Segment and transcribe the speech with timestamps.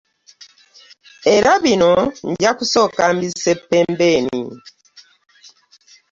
[1.33, 1.91] Era bino
[2.29, 4.41] nja kusooka mbisse ppembeni.